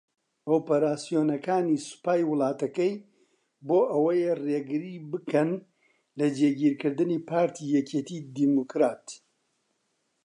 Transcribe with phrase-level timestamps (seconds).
[0.51, 2.93] ئۆپەراسیۆنەکانی سوپای وڵاتەکەی
[3.67, 5.49] بۆ ئەوەیە رێگری بکەن
[6.17, 9.05] لە جێگیرکردنی پارتی یەکێتی دیموکرات